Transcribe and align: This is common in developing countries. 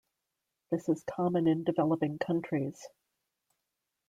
This 0.71 0.89
is 0.89 1.03
common 1.03 1.45
in 1.47 1.63
developing 1.63 2.17
countries. 2.17 2.87